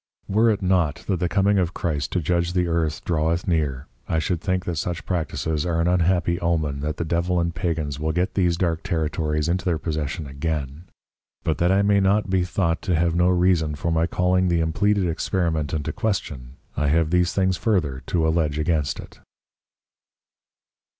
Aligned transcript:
Were 0.27 0.49
it 0.49 0.63
not 0.63 1.05
that 1.07 1.19
the 1.19 1.29
coming 1.29 1.59
of 1.59 1.75
Christ 1.75 2.11
to 2.13 2.21
judge 2.21 2.53
the 2.53 2.65
Earth 2.67 3.05
draweth 3.05 3.47
near, 3.47 3.85
I 4.09 4.17
should 4.17 4.41
think 4.41 4.65
that 4.65 4.77
such 4.77 5.05
Practices 5.05 5.63
are 5.63 5.79
an 5.79 5.87
unhappy 5.87 6.39
Omen 6.41 6.79
that 6.79 6.97
the 6.97 7.05
Devil 7.05 7.39
and 7.39 7.53
Pagans 7.53 7.99
will 7.99 8.11
get 8.11 8.33
these 8.33 8.57
dark 8.57 8.81
Territories 8.81 9.47
into 9.47 9.63
their 9.63 9.77
Possession 9.77 10.25
again: 10.25 10.85
But 11.43 11.59
that 11.59 11.71
I 11.71 11.83
may 11.83 11.99
not 11.99 12.31
be 12.31 12.43
thought 12.43 12.81
to 12.81 12.95
have 12.95 13.13
no 13.13 13.27
reason 13.29 13.75
for 13.75 13.91
my 13.91 14.07
calling 14.07 14.47
the 14.47 14.59
impleaded 14.59 15.07
Experiment 15.07 15.71
into 15.71 15.93
Question, 15.93 16.55
I 16.75 16.87
have 16.87 17.11
these 17.11 17.31
things 17.31 17.55
further 17.55 18.01
to 18.07 18.25
alledge 18.27 18.57
against 18.57 18.99
it. 18.99 19.19